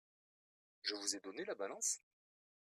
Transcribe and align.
Je 0.81 0.95
vous 0.95 1.15
ai 1.15 1.19
donné 1.19 1.45
la 1.45 1.53
balance? 1.53 2.01